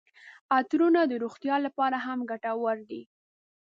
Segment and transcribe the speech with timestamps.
[0.57, 3.01] عطرونه د روغتیا لپاره هم ګټور دي.